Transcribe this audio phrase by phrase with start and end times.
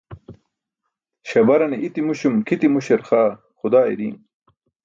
[1.29, 4.15] Śabarane i̇ti̇ muśum kʰiti muśar xaa xudaa iri̇i̇n.